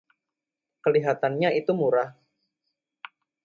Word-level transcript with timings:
Kelihatannya 0.83 1.49
itu 1.59 1.71
murah. 1.79 2.09